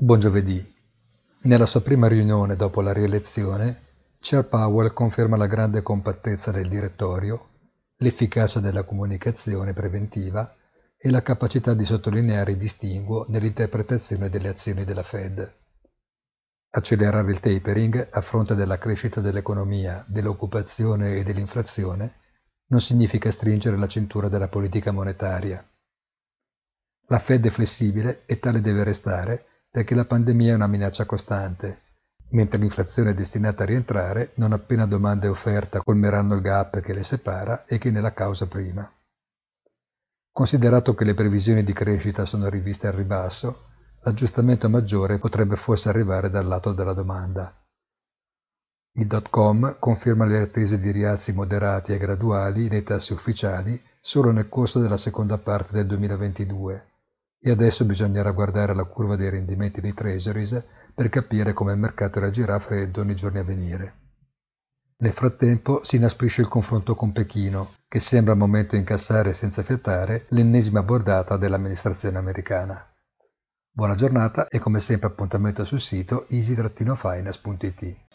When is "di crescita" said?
41.62-42.24